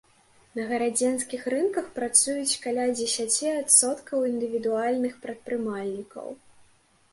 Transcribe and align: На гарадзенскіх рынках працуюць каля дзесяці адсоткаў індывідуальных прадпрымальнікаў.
На 0.59 0.63
гарадзенскіх 0.69 1.43
рынках 1.53 1.91
працуюць 1.99 2.57
каля 2.65 2.87
дзесяці 3.01 3.47
адсоткаў 3.61 4.27
індывідуальных 4.33 5.23
прадпрымальнікаў. 5.29 6.27